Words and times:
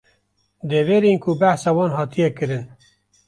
Deverên 0.69 1.17
ku 1.23 1.31
behsa 1.39 1.69
wan 1.77 1.91
hatiye 1.97 2.29
kirin 2.37 2.63